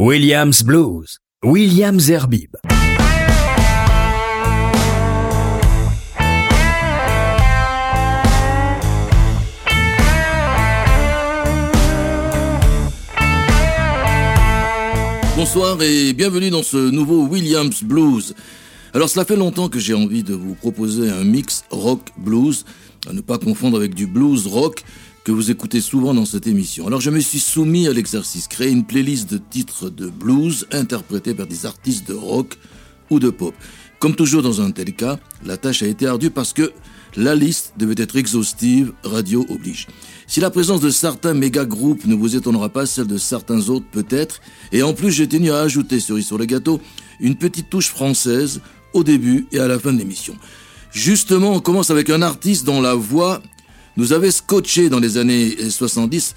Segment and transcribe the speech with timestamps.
[0.00, 2.54] Williams Blues, Williams Zerbib.
[15.34, 18.36] Bonsoir et bienvenue dans ce nouveau Williams Blues.
[18.94, 22.64] Alors cela fait longtemps que j'ai envie de vous proposer un mix rock blues,
[23.10, 24.84] à ne pas confondre avec du blues rock
[25.28, 26.86] que vous écoutez souvent dans cette émission.
[26.86, 31.34] Alors je me suis soumis à l'exercice, créer une playlist de titres de blues interprétés
[31.34, 32.56] par des artistes de rock
[33.10, 33.54] ou de pop.
[33.98, 36.72] Comme toujours dans un tel cas, la tâche a été ardue parce que
[37.14, 39.86] la liste devait être exhaustive, radio oblige.
[40.26, 43.90] Si la présence de certains méga groupes ne vous étonnera pas, celle de certains autres
[43.92, 44.40] peut-être,
[44.72, 46.80] et en plus j'ai tenu à ajouter, cerise sur le gâteau,
[47.20, 48.62] une petite touche française
[48.94, 50.38] au début et à la fin de l'émission.
[50.90, 53.42] Justement, on commence avec un artiste dont la voix
[53.98, 56.36] nous avait scotché dans les années 70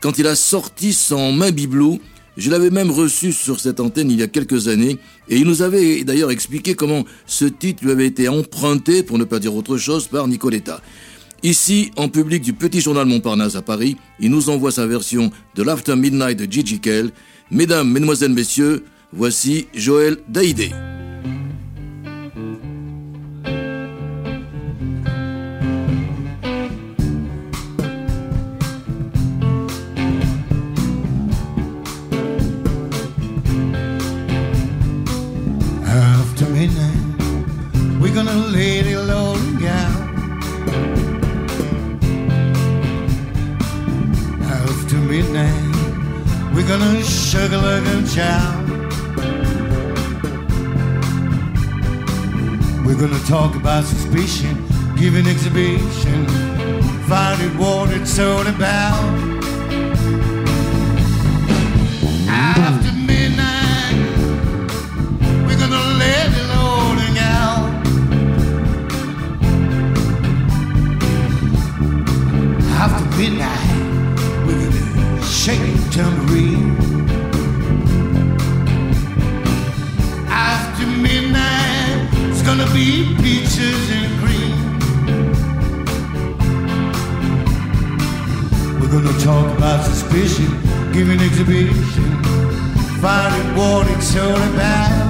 [0.00, 1.98] quand il a sorti son main bibelot.
[2.36, 4.96] Je l'avais même reçu sur cette antenne il y a quelques années
[5.28, 9.24] et il nous avait d'ailleurs expliqué comment ce titre lui avait été emprunté, pour ne
[9.24, 10.80] pas dire autre chose, par Nicoletta.
[11.42, 15.62] Ici, en public du Petit Journal Montparnasse à Paris, il nous envoie sa version de
[15.64, 17.10] l'After Midnight de Gigi Kell.
[17.50, 20.70] Mesdames, Mesdemoiselles, Messieurs, voici Joël Daïdé.
[38.20, 40.10] We're gonna lay low down.
[44.42, 48.68] After midnight, we're gonna sugar like a child.
[52.84, 54.66] We're gonna talk about suspicion,
[54.98, 56.26] give an exhibition,
[57.08, 59.29] find it what it's all about.
[76.00, 76.76] Tambourine.
[80.28, 82.88] After midnight, it's gonna be
[83.22, 84.56] peaches and cream.
[88.78, 90.50] We're gonna talk about suspicion,
[90.94, 92.08] give an exhibition,
[93.02, 95.09] find out what it's all about.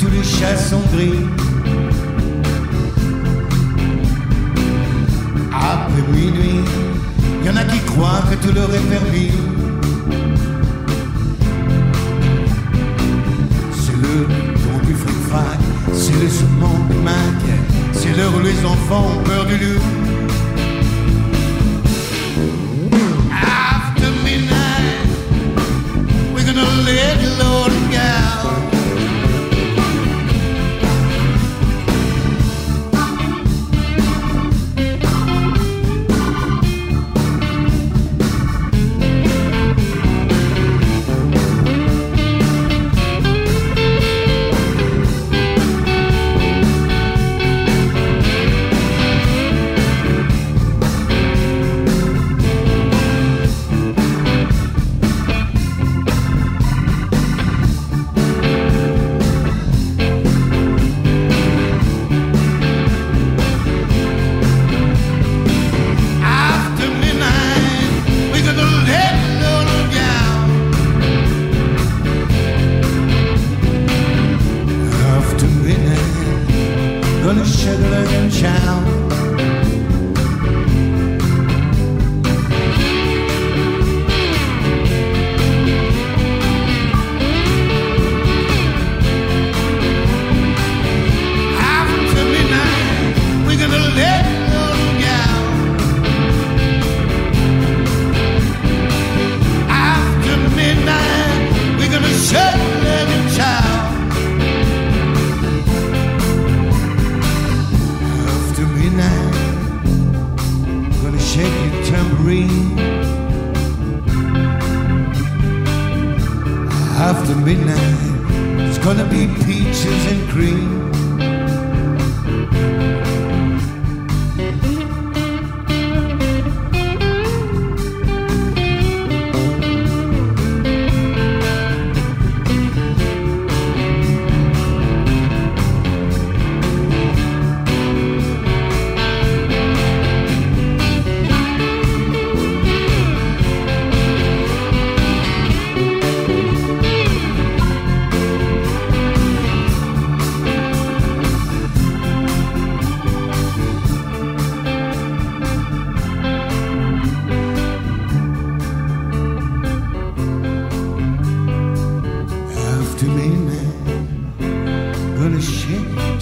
[0.00, 1.20] Tous les chats sont gris.
[5.52, 6.64] Après minuit,
[7.44, 9.32] y en a qui croient que tout leur est permis.
[13.82, 14.26] C'est le
[14.62, 15.60] ton du fric-frac,
[15.92, 17.40] c'est le saumon du Mac,
[17.92, 19.82] c'est l'heure où les enfants ont peur du loup.
[23.30, 25.08] After midnight,
[26.32, 27.90] we're gonna let loading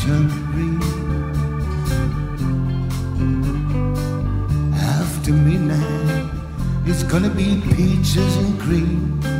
[0.08, 0.70] century.
[4.96, 6.30] After midnight,
[6.86, 9.37] it's gonna be peaches and cream.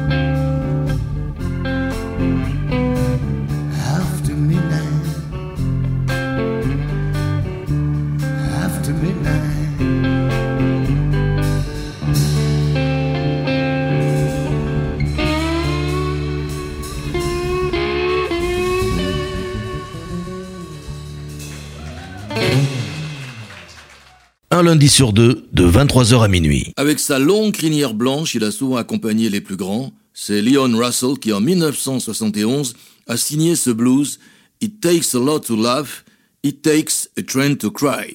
[24.68, 26.74] lundi sur deux, de 23h à minuit.
[26.76, 29.92] Avec sa longue crinière blanche, il a souvent accompagné les plus grands.
[30.12, 32.74] C'est Leon Russell qui, en 1971,
[33.06, 34.18] a signé ce blues
[34.60, 36.04] It takes a lot to laugh,
[36.42, 38.14] it takes a train to cry.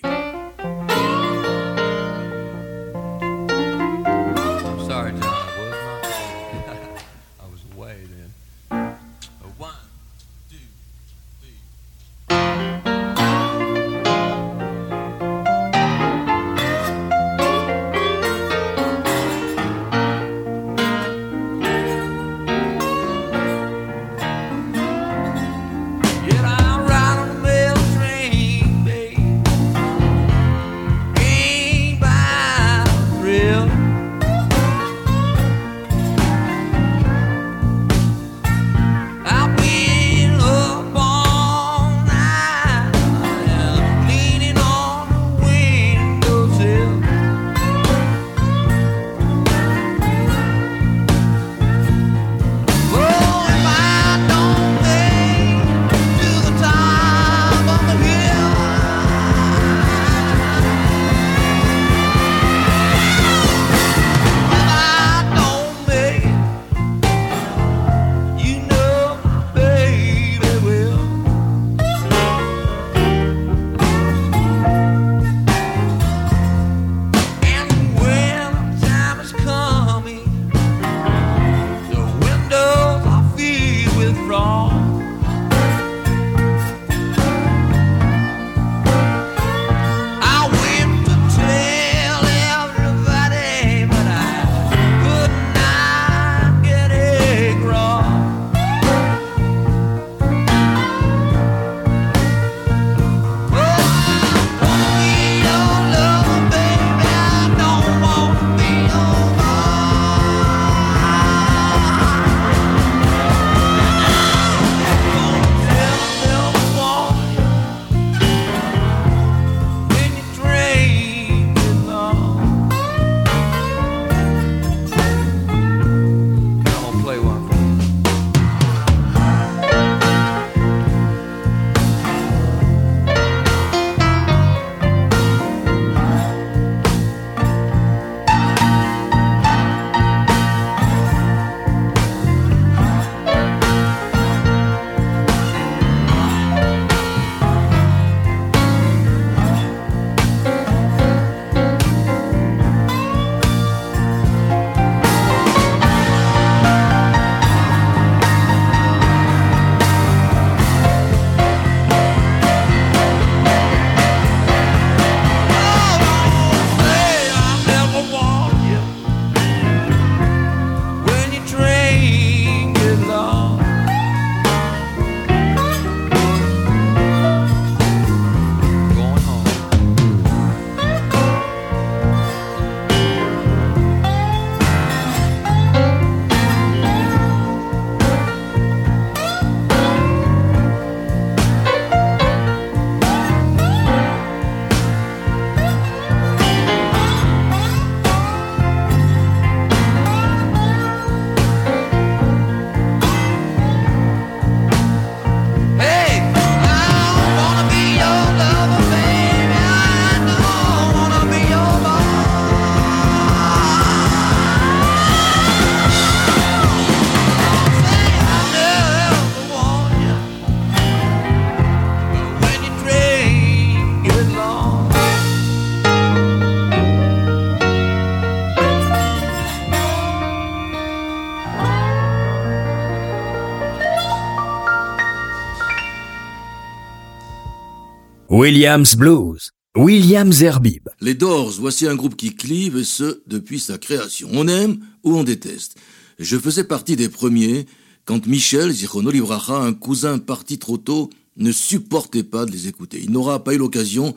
[238.43, 240.89] Williams Blues, Williams Herbib.
[240.99, 244.27] Les Doors, voici un groupe qui clive, et ce, depuis sa création.
[244.33, 245.77] On aime ou on déteste.
[246.19, 247.65] Je faisais partie des premiers
[248.03, 252.99] quand Michel Zichrono Libracha, un cousin parti trop tôt, ne supportait pas de les écouter.
[253.01, 254.13] Il n'aura pas eu l'occasion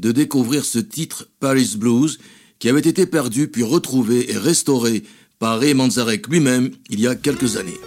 [0.00, 2.18] de découvrir ce titre Paris Blues
[2.58, 5.04] qui avait été perdu puis retrouvé et restauré
[5.38, 7.78] par Ray Manzarek lui-même il y a quelques années.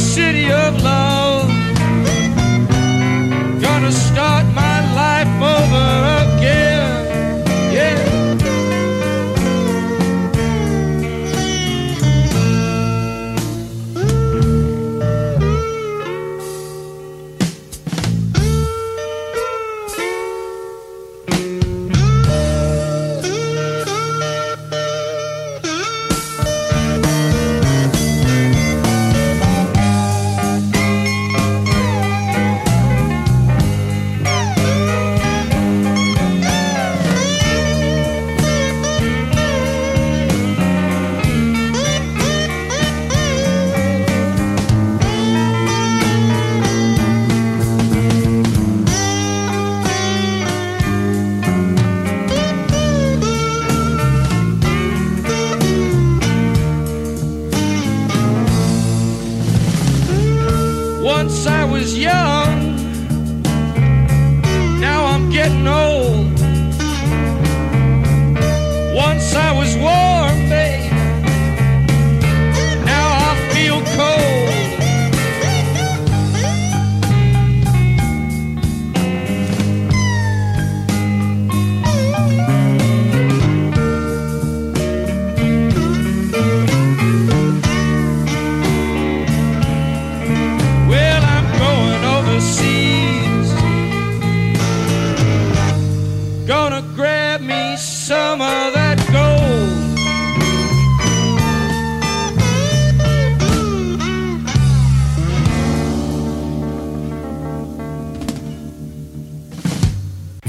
[0.00, 1.09] City of love.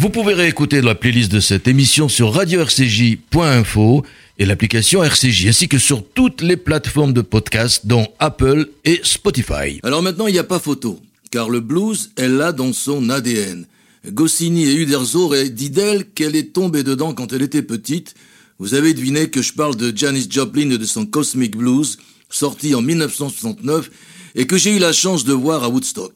[0.01, 4.03] Vous pouvez réécouter la playlist de cette émission sur radio-rcj.info
[4.39, 9.79] et l'application RCJ, ainsi que sur toutes les plateformes de podcast, dont Apple et Spotify.
[9.83, 13.67] Alors maintenant, il n'y a pas photo, car le blues est là dans son ADN.
[14.07, 18.15] Goscinny et Uderzo dit d'elle qu'elle est tombée dedans quand elle était petite.
[18.57, 22.73] Vous avez deviné que je parle de Janis Joplin et de son Cosmic Blues, sorti
[22.73, 23.91] en 1969,
[24.33, 26.13] et que j'ai eu la chance de voir à Woodstock.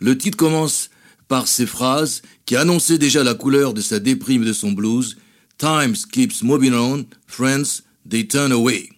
[0.00, 0.88] Le titre commence
[1.28, 5.16] par ces phrases qui annonçait déjà la couleur de sa déprime et de son blues,
[5.58, 8.95] Times keeps moving on, friends, they turn away.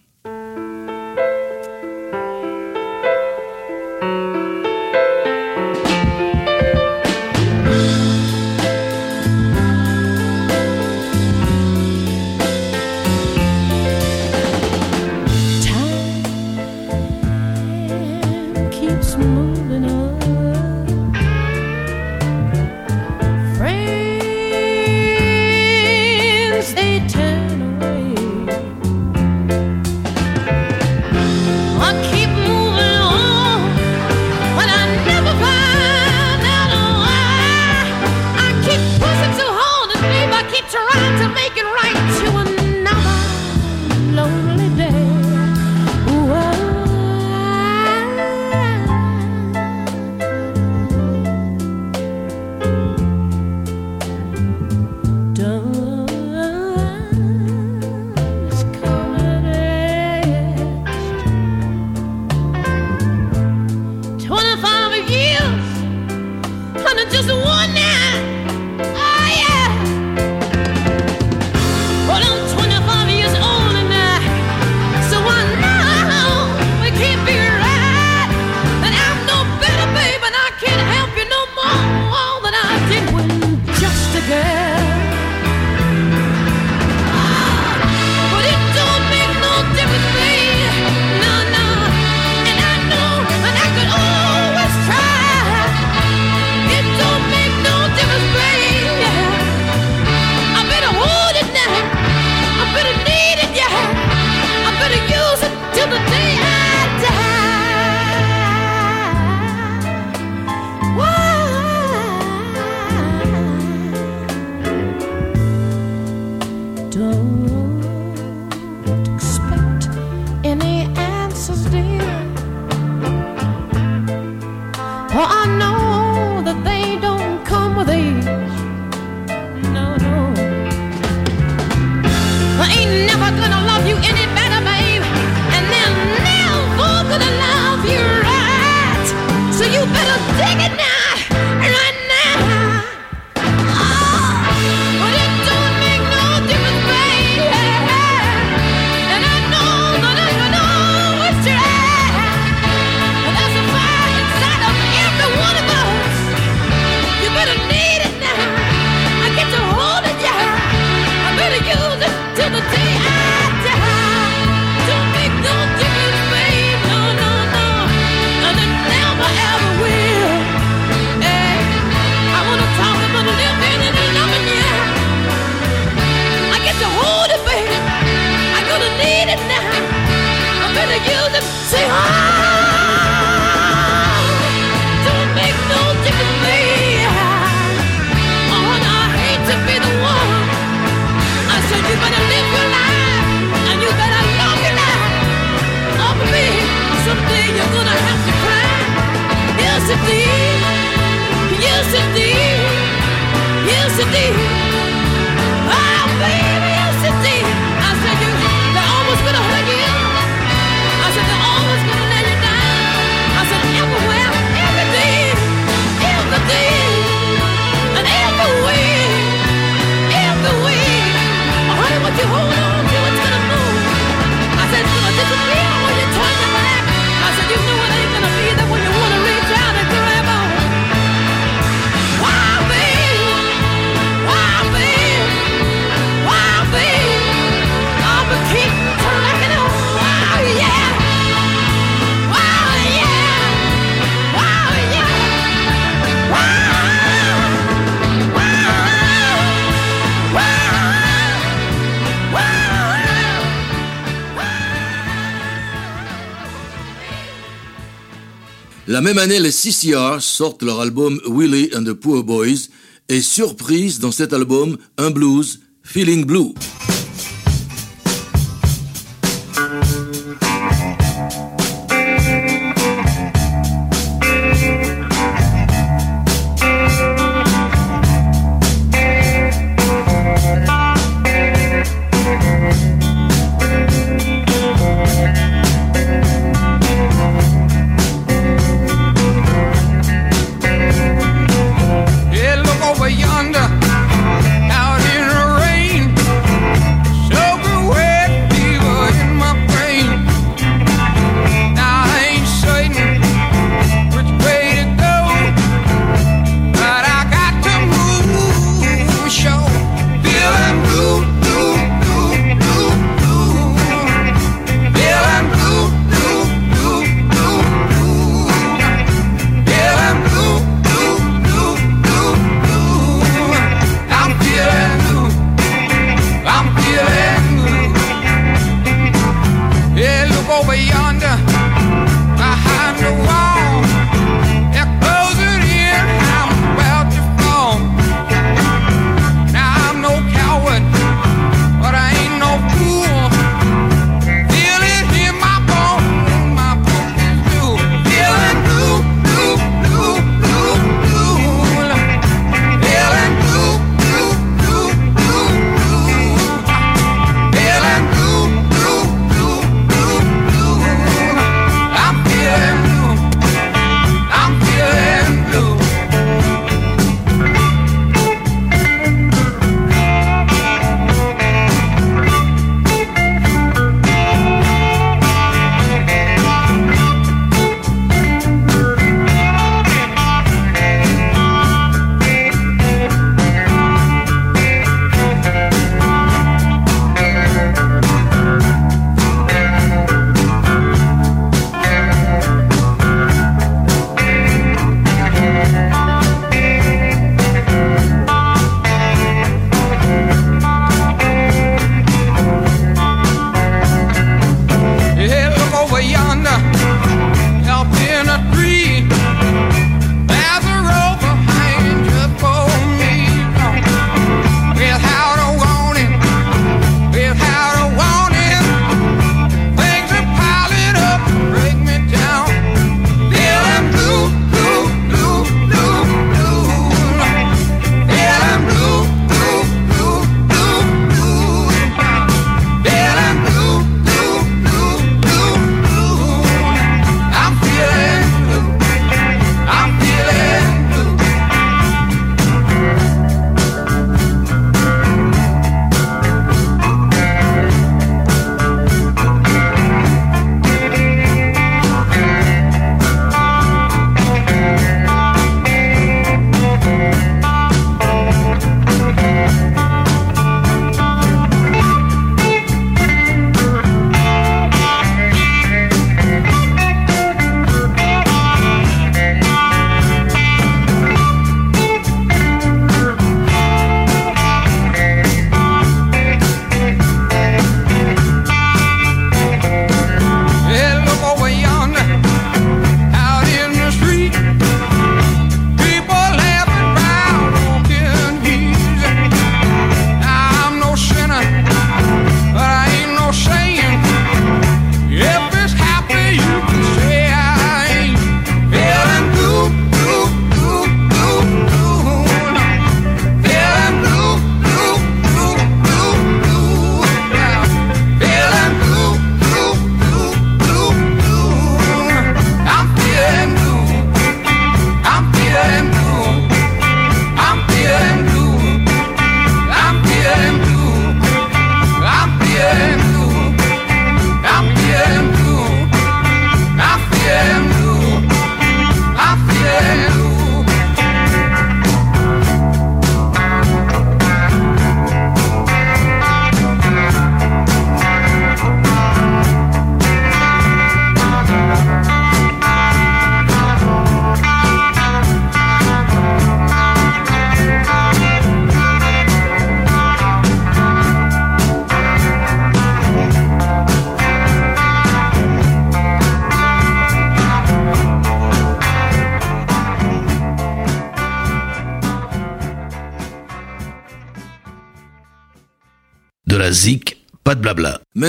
[259.09, 262.67] Même année, les CCR sortent leur album Willie and the Poor Boys
[263.07, 266.53] et surprise dans cet album, un blues, Feeling Blue.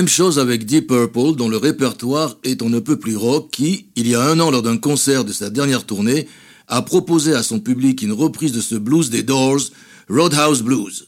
[0.00, 3.84] Même chose avec Deep Purple, dont le répertoire est on ne peut plus rock, qui,
[3.96, 6.26] il y a un an lors d'un concert de sa dernière tournée,
[6.68, 9.60] a proposé à son public une reprise de ce blues des Doors,
[10.08, 11.04] Roadhouse Blues.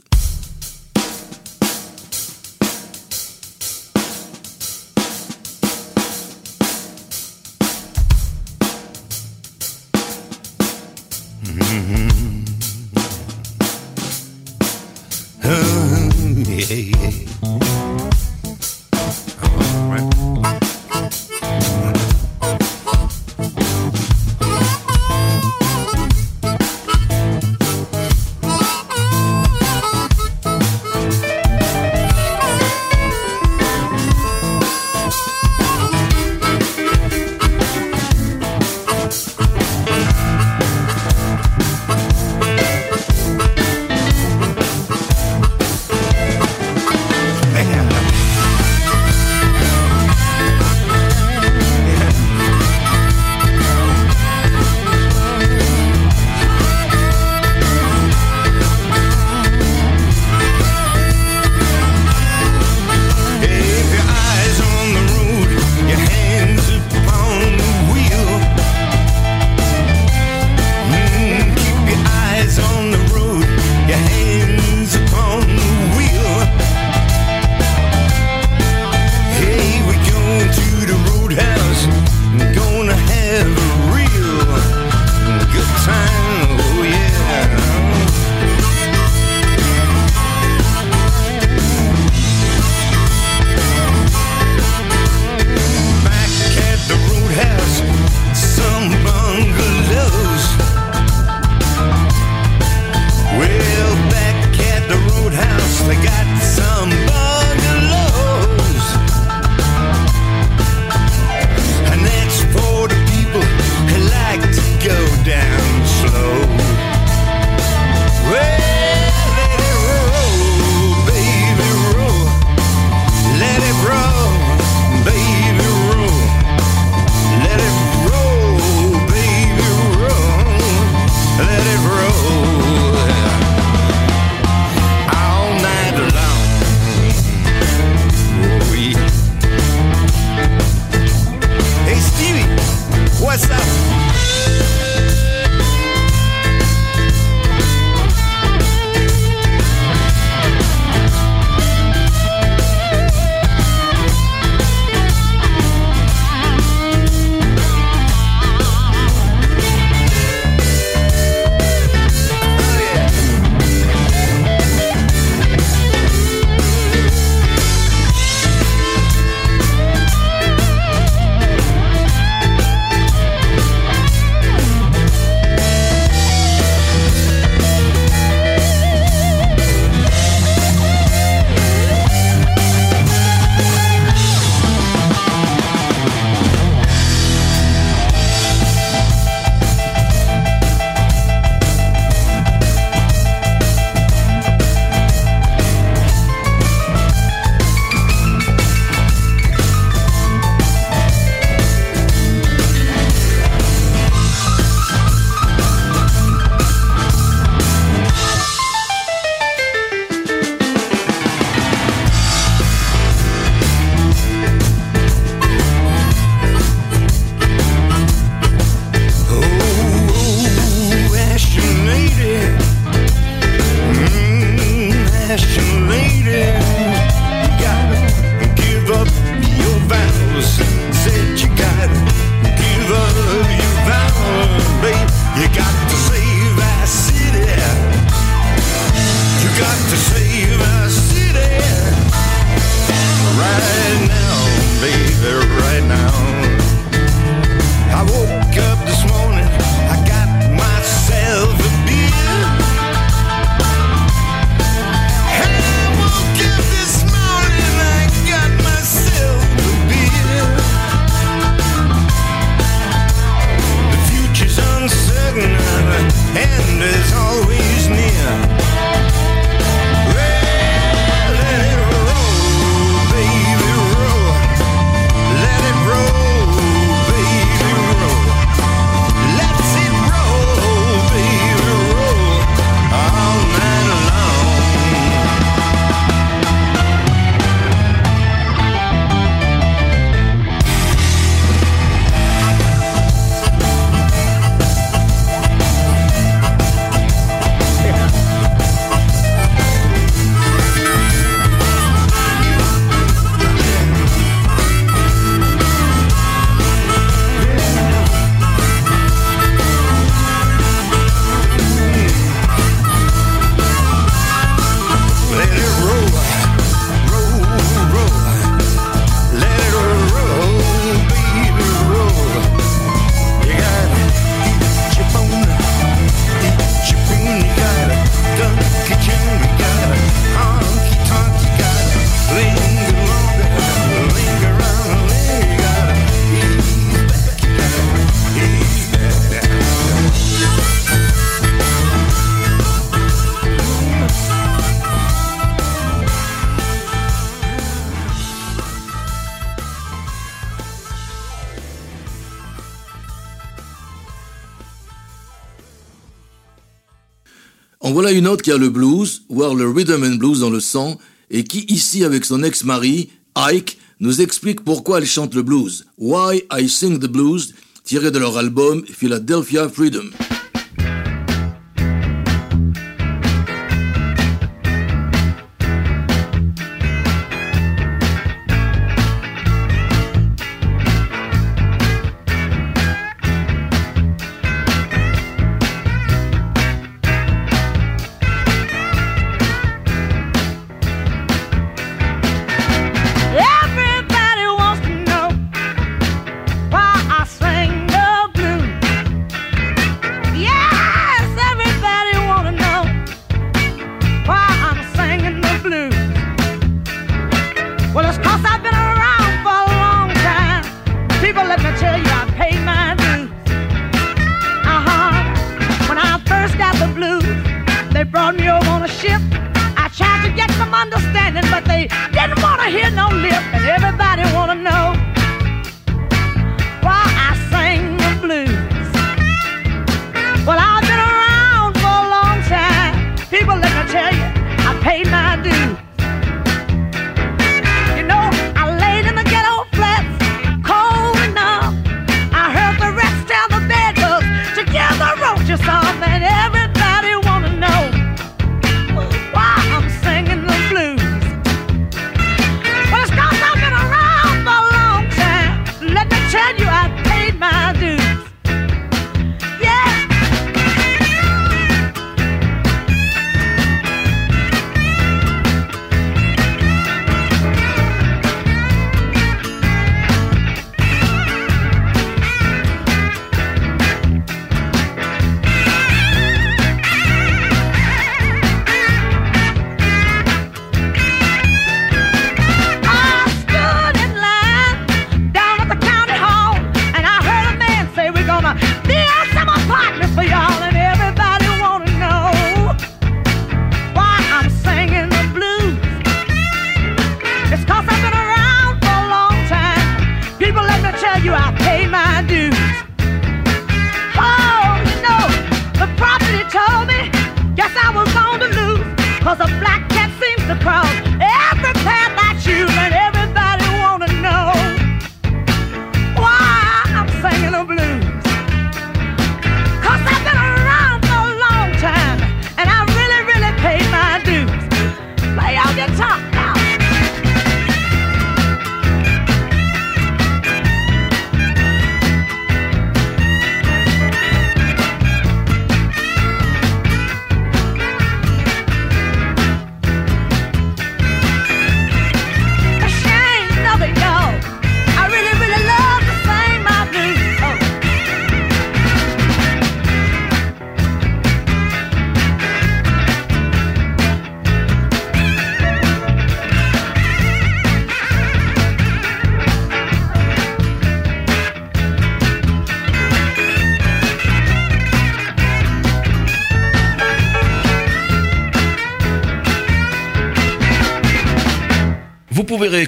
[358.41, 360.99] qui a le blues, voire le rhythm and blues dans le sang,
[361.31, 365.87] et qui ici avec son ex-mari, Ike, nous explique pourquoi elle chante le blues.
[365.99, 370.11] Why I Sing the Blues, tiré de leur album Philadelphia Freedom.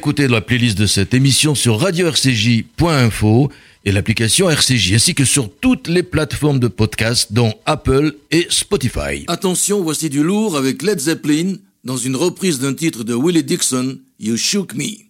[0.05, 3.51] écouter la playlist de cette émission sur radio-rcj.info
[3.87, 9.25] et l'application RCJ, ainsi que sur toutes les plateformes de podcast, dont Apple et Spotify.
[9.29, 13.97] Attention, voici du lourd avec Led Zeppelin dans une reprise d'un titre de Willie Dixon,
[14.21, 15.07] You Shook Me.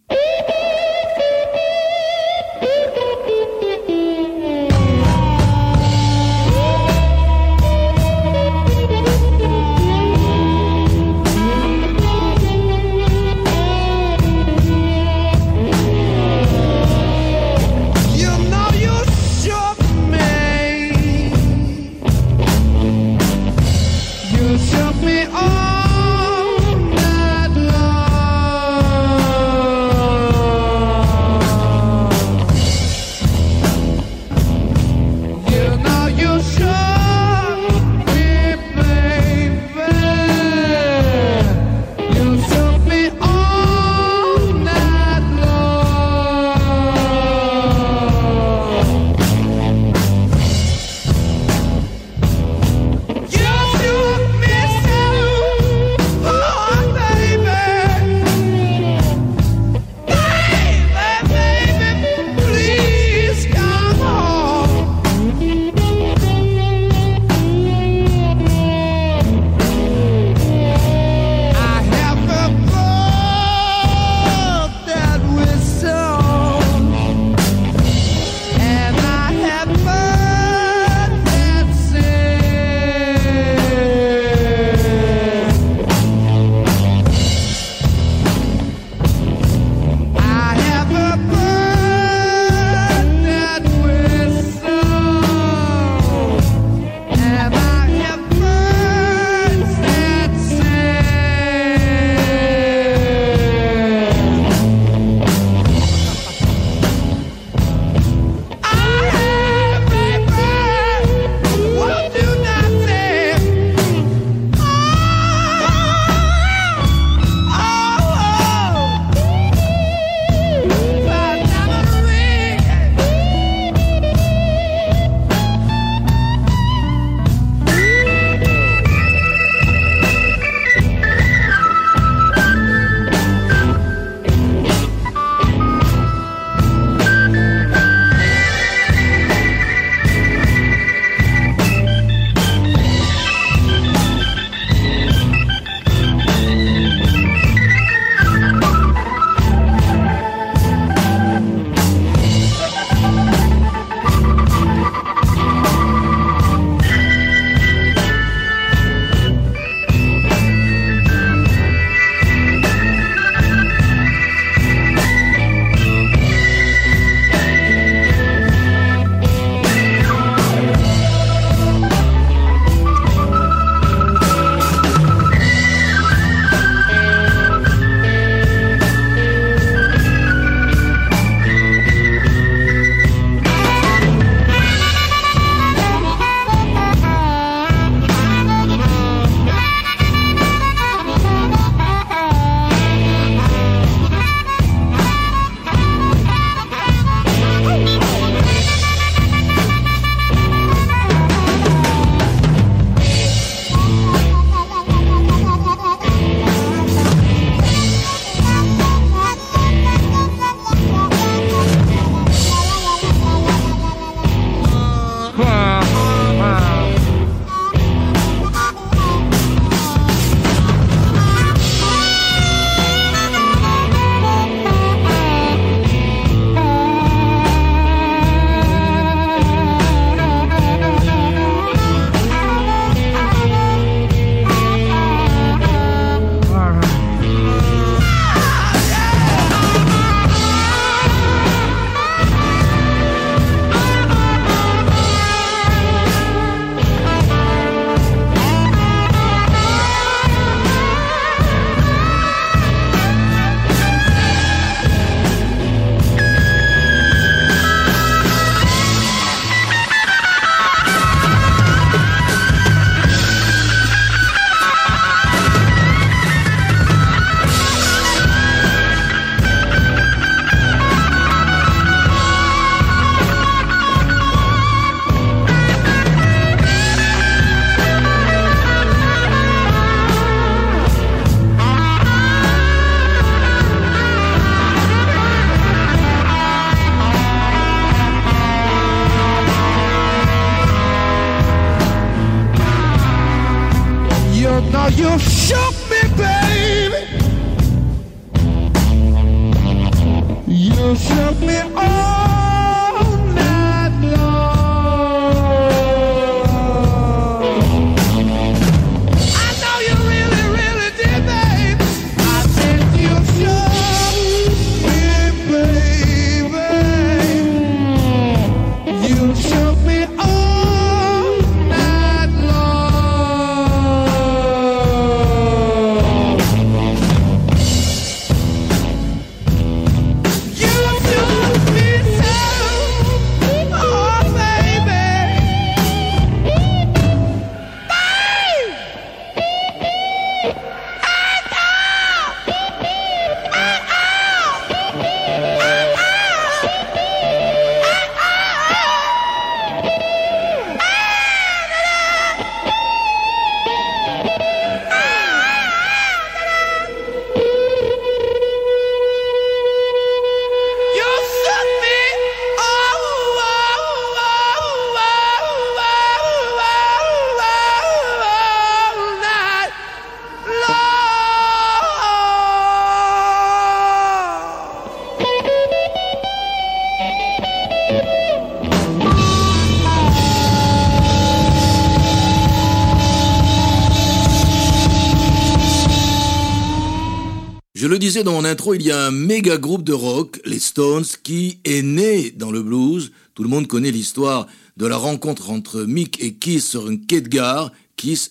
[388.73, 392.63] Il y a un méga groupe de rock, les Stones, qui est né dans le
[392.63, 393.13] blues.
[393.35, 394.47] Tout le monde connaît l'histoire
[394.79, 397.73] de la rencontre entre Mick et Kiss sur un quai de gare,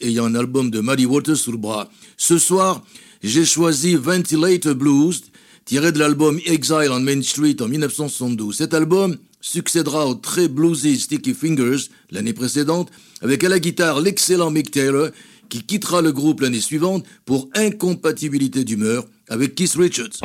[0.02, 1.90] ayant un album de Muddy Waters sous le bras.
[2.18, 2.84] Ce soir,
[3.22, 5.24] j'ai choisi Ventilator Blues,
[5.66, 8.56] tiré de l'album Exile on Main Street en 1972.
[8.58, 12.90] Cet album succédera au très bluesy Sticky Fingers l'année précédente,
[13.22, 15.10] avec à la guitare l'excellent Mick Taylor,
[15.54, 20.20] qui quittera le groupe l'année suivante pour incompatibilité d'humeur avec Keith Richards.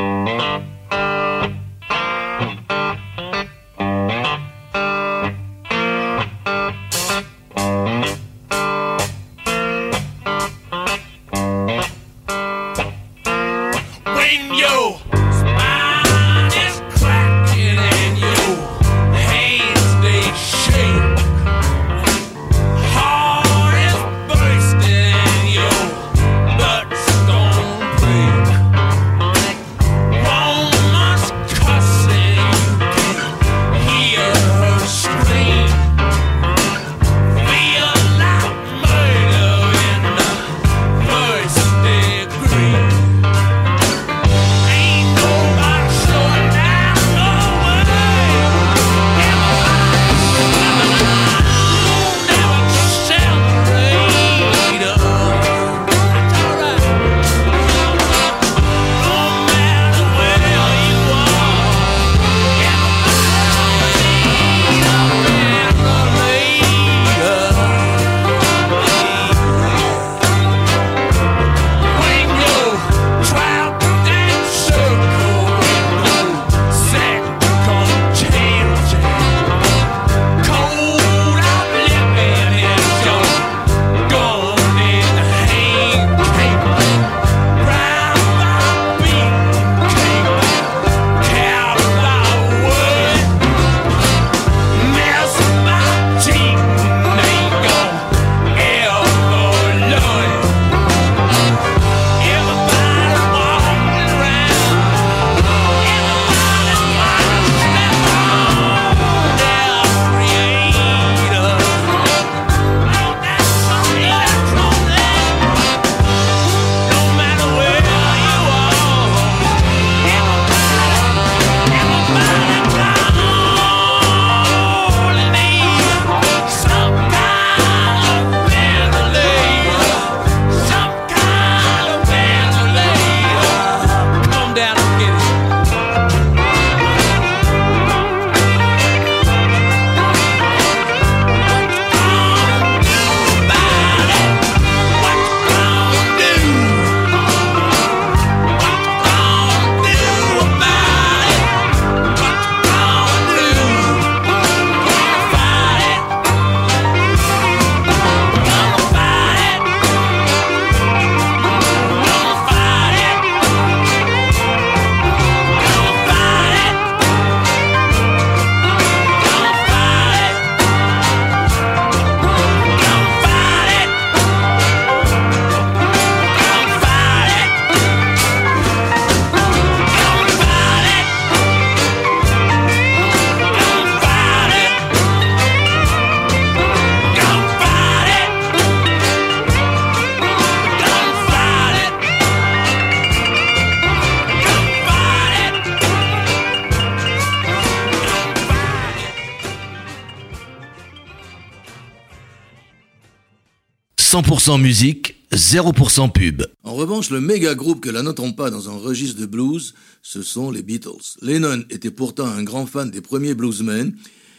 [204.18, 206.42] 100% musique, 0% pub.
[206.64, 210.22] En revanche, le méga groupe que la notons pas dans un registre de blues, ce
[210.22, 211.18] sont les Beatles.
[211.22, 213.94] Lennon était pourtant un grand fan des premiers bluesmen,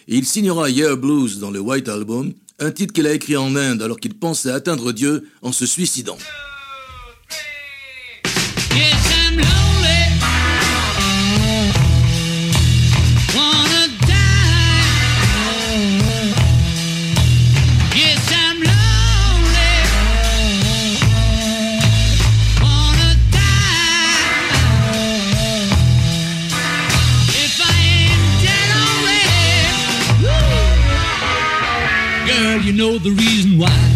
[0.10, 3.56] et il signera Yeah Blues dans le White Album, un titre qu'il a écrit en
[3.56, 6.18] Inde alors qu'il pensait atteindre Dieu en se suicidant.
[8.76, 9.09] Yes,
[32.70, 33.89] you know the reason why.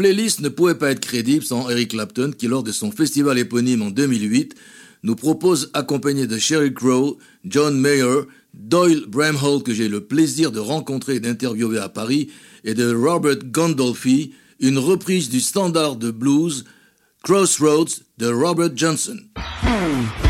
[0.00, 3.82] Playlist ne pouvait pas être crédible sans Eric Clapton qui, lors de son festival éponyme
[3.82, 4.54] en 2008,
[5.02, 8.22] nous propose, accompagné de Sherry Crow, John Mayer,
[8.54, 12.30] Doyle Bramhall que j'ai le plaisir de rencontrer et d'interviewer à Paris,
[12.64, 16.64] et de Robert Gondolfi, une reprise du standard de blues
[17.22, 19.18] Crossroads de Robert Johnson.
[19.36, 20.29] Thank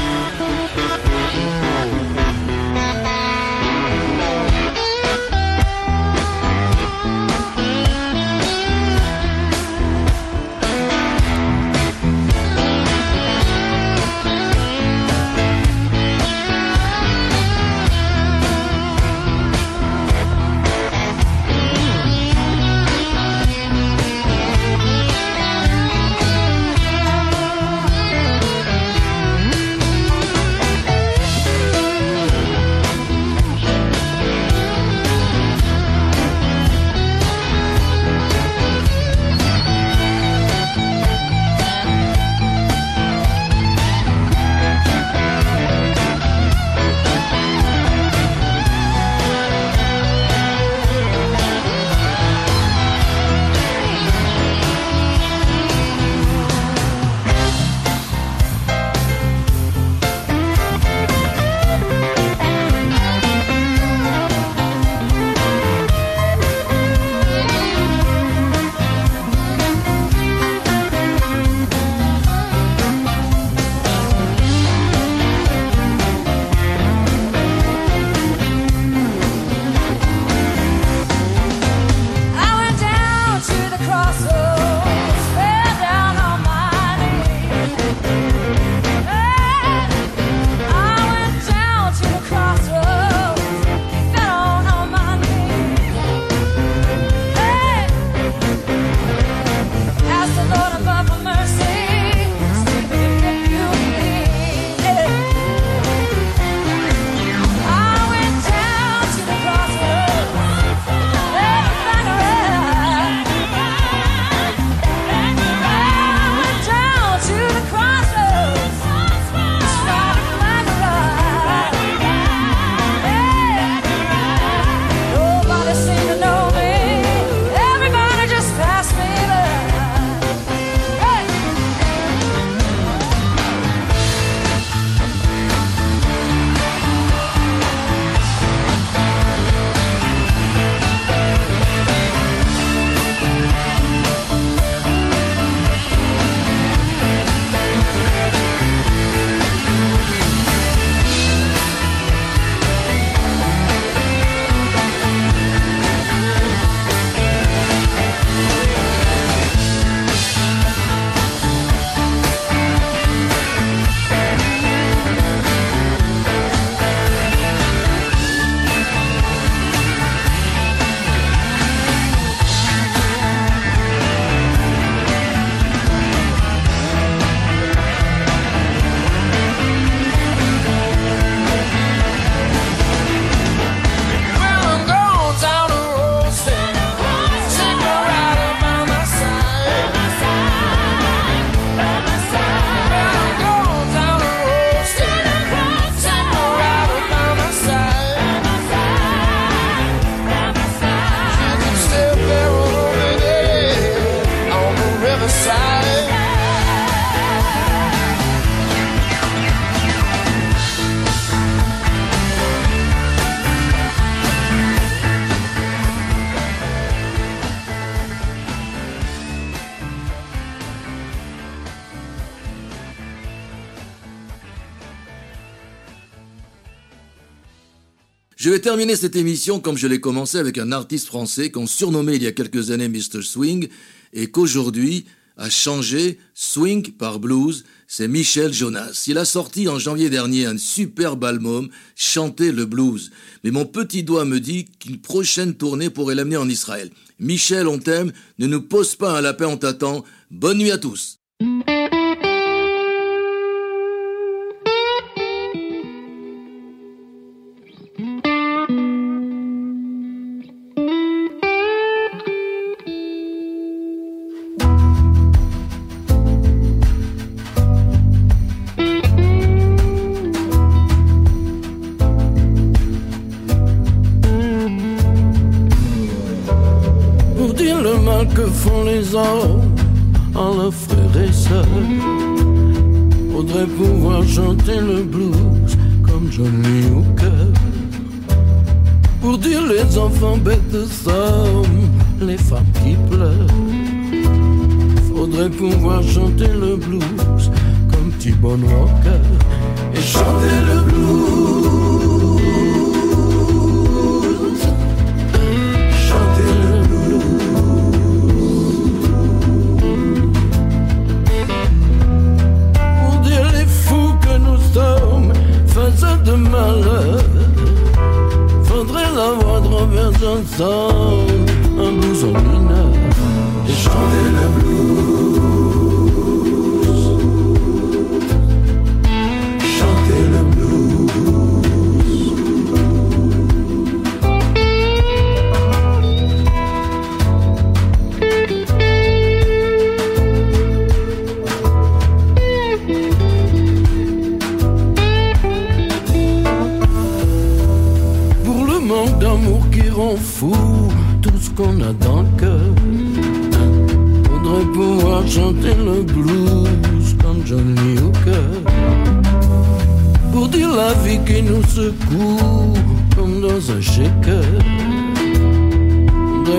[228.40, 232.16] Je vais terminer cette émission comme je l'ai commencé avec un artiste français qu'on surnommait
[232.16, 233.20] il y a quelques années Mr.
[233.20, 233.68] Swing
[234.14, 235.04] et qu'aujourd'hui
[235.36, 239.04] a changé Swing par Blues, c'est Michel Jonas.
[239.08, 243.10] Il a sorti en janvier dernier un superbe album, Chanter le blues.
[243.44, 246.88] Mais mon petit doigt me dit qu'une prochaine tournée pourrait l'amener en Israël.
[247.18, 250.02] Michel, on t'aime, ne nous pose pas un lapin, on t'attend.
[250.30, 251.18] Bonne nuit à tous.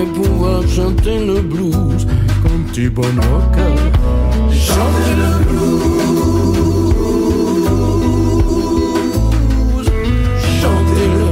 [0.02, 2.06] Faudrait pouvoir chanter le blues
[2.42, 3.74] comme T-Bone Walker.
[4.50, 5.92] Chanter le blues.
[10.60, 11.26] Chanter le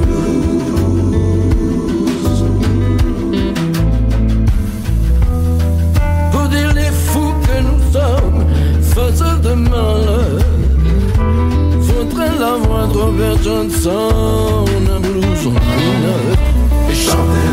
[6.31, 8.45] pour dire les fous que nous sommes,
[8.83, 10.41] faiseurs de malheur.
[11.83, 14.65] Faudrait la voix de Robert Johnson,
[14.95, 16.25] un blues en mineur,
[16.89, 17.50] et chanter blues.